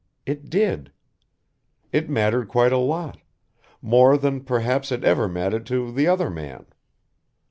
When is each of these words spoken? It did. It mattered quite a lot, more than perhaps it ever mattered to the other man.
It 0.25 0.49
did. 0.49 0.91
It 1.91 2.09
mattered 2.09 2.47
quite 2.47 2.73
a 2.73 2.79
lot, 2.79 3.19
more 3.83 4.17
than 4.17 4.43
perhaps 4.43 4.91
it 4.91 5.03
ever 5.03 5.27
mattered 5.27 5.67
to 5.67 5.91
the 5.91 6.07
other 6.07 6.31
man. 6.31 6.65